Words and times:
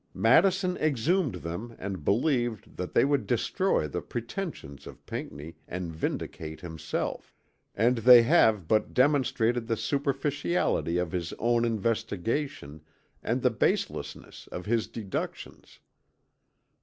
Madison 0.15 0.75
exhumed 0.77 1.35
them 1.35 1.75
and 1.77 2.03
believed 2.03 2.75
that 2.75 2.91
they 2.95 3.05
would 3.05 3.27
destroy 3.27 3.87
the 3.87 4.01
pretensions 4.01 4.87
of 4.87 5.05
Pinckney 5.05 5.57
and 5.67 5.93
vindicate 5.93 6.61
himself 6.61 7.35
and 7.75 7.97
they 7.99 8.23
have 8.23 8.67
but 8.67 8.95
demonstrated 8.95 9.67
the 9.67 9.77
superficiality 9.77 10.97
of 10.97 11.11
his 11.11 11.33
own 11.37 11.63
investigation 11.65 12.81
and 13.21 13.43
the 13.43 13.51
baselessness 13.51 14.47
of 14.47 14.65
his 14.65 14.87
deductions. 14.87 15.79